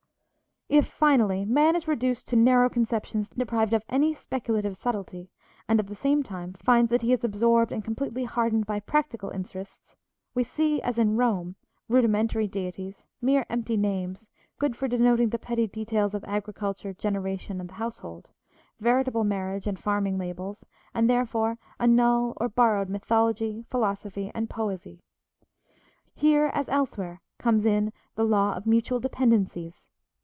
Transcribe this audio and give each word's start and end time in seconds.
If, 0.73 0.87
finally, 0.87 1.43
man 1.43 1.75
is 1.75 1.85
reduced 1.85 2.29
to 2.29 2.37
narrow 2.37 2.69
conceptions 2.69 3.27
deprived 3.27 3.73
of 3.73 3.83
any 3.89 4.13
speculative 4.13 4.77
subtlety, 4.77 5.29
and 5.67 5.81
at 5.81 5.87
the 5.87 5.95
same 5.95 6.23
time 6.23 6.53
finds 6.53 6.89
that 6.91 7.01
he 7.01 7.11
is 7.11 7.25
absorbed 7.25 7.73
and 7.73 7.83
completely 7.83 8.23
hardened 8.23 8.65
by 8.67 8.79
practical 8.79 9.31
interests, 9.31 9.97
we 10.33 10.45
see, 10.45 10.81
as 10.81 10.97
in 10.97 11.17
Rome, 11.17 11.57
rudimentary 11.89 12.47
deities, 12.47 13.03
mere 13.21 13.45
empty 13.49 13.75
names, 13.75 14.29
good 14.59 14.77
for 14.77 14.87
denoting 14.87 15.27
the 15.27 15.37
petty 15.37 15.67
details 15.67 16.13
of 16.13 16.23
agriculture, 16.23 16.93
generation, 16.93 17.59
and 17.59 17.67
the 17.67 17.73
household, 17.73 18.29
veritable 18.79 19.25
marriage 19.25 19.67
and 19.67 19.77
farming 19.77 20.17
labels, 20.17 20.65
and, 20.93 21.09
therefore, 21.09 21.57
a 21.81 21.85
null 21.85 22.31
or 22.37 22.47
borrowed 22.47 22.87
mythology, 22.87 23.65
philosophy, 23.69 24.31
and 24.33 24.49
poesy. 24.49 25.01
Here, 26.15 26.49
as 26.53 26.69
elsewhere, 26.69 27.19
comes 27.39 27.65
in 27.65 27.91
the 28.15 28.23
law 28.23 28.53
of 28.55 28.65
mutual 28.65 29.01
dependencies. 29.01 29.85